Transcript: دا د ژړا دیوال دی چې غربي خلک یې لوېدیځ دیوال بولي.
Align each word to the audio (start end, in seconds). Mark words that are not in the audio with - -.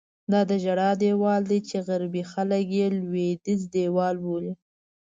دا 0.31 0.41
د 0.49 0.51
ژړا 0.63 0.91
دیوال 1.01 1.41
دی 1.51 1.59
چې 1.69 1.77
غربي 1.87 2.23
خلک 2.31 2.65
یې 2.77 2.87
لوېدیځ 2.99 3.61
دیوال 3.73 4.15
بولي. 4.25 4.53